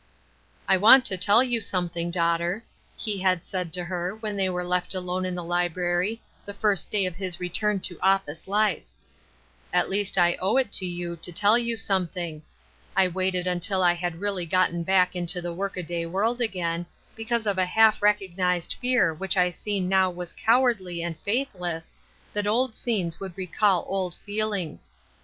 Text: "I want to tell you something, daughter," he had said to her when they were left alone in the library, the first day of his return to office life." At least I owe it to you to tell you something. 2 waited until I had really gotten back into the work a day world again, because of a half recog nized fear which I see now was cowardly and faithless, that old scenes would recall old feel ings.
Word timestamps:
"I 0.67 0.77
want 0.77 1.05
to 1.05 1.15
tell 1.15 1.43
you 1.43 1.61
something, 1.61 2.09
daughter," 2.09 2.63
he 2.97 3.19
had 3.19 3.45
said 3.45 3.71
to 3.73 3.83
her 3.83 4.15
when 4.15 4.35
they 4.35 4.49
were 4.49 4.63
left 4.65 4.95
alone 4.95 5.25
in 5.25 5.35
the 5.35 5.43
library, 5.43 6.23
the 6.43 6.55
first 6.55 6.89
day 6.89 7.05
of 7.05 7.15
his 7.17 7.39
return 7.39 7.81
to 7.81 8.01
office 8.01 8.47
life." 8.47 8.87
At 9.71 9.91
least 9.91 10.17
I 10.17 10.37
owe 10.41 10.57
it 10.57 10.71
to 10.71 10.87
you 10.87 11.17
to 11.17 11.31
tell 11.31 11.55
you 11.55 11.77
something. 11.77 12.41
2 12.97 13.11
waited 13.11 13.45
until 13.45 13.83
I 13.83 13.93
had 13.93 14.19
really 14.21 14.47
gotten 14.47 14.81
back 14.81 15.15
into 15.15 15.39
the 15.39 15.53
work 15.53 15.77
a 15.77 15.83
day 15.83 16.07
world 16.07 16.41
again, 16.41 16.87
because 17.15 17.45
of 17.45 17.59
a 17.59 17.65
half 17.67 17.99
recog 17.99 18.35
nized 18.35 18.73
fear 18.77 19.13
which 19.13 19.37
I 19.37 19.51
see 19.51 19.79
now 19.79 20.09
was 20.09 20.33
cowardly 20.33 21.03
and 21.03 21.15
faithless, 21.19 21.93
that 22.33 22.47
old 22.47 22.73
scenes 22.73 23.19
would 23.19 23.37
recall 23.37 23.85
old 23.87 24.15
feel 24.15 24.51
ings. 24.53 24.89